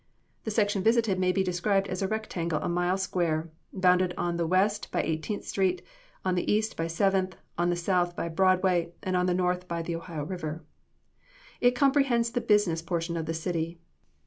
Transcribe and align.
The 0.45 0.49
section 0.49 0.81
visited 0.81 1.19
may 1.19 1.31
be 1.31 1.43
described 1.43 1.87
as 1.87 2.01
a 2.01 2.07
rectangle 2.07 2.59
a 2.63 2.67
mile 2.67 2.97
square, 2.97 3.51
bounded 3.71 4.15
on 4.17 4.35
the 4.37 4.47
west 4.47 4.91
by 4.91 5.03
Eighteenth 5.03 5.45
street, 5.45 5.83
on 6.25 6.33
the 6.33 6.51
east 6.51 6.75
by 6.75 6.87
Seventh, 6.87 7.35
on 7.55 7.69
the 7.69 7.75
south 7.75 8.15
by 8.15 8.27
Broadway, 8.27 8.93
and 9.03 9.15
on 9.15 9.27
the 9.27 9.35
north 9.35 9.67
by 9.67 9.83
the 9.83 9.95
Ohio 9.95 10.23
river. 10.25 10.63
It 11.59 11.75
comprehends 11.75 12.31
the 12.31 12.41
business 12.41 12.81
portion 12.81 13.15
of 13.15 13.27
the 13.27 13.35
city. 13.35 13.77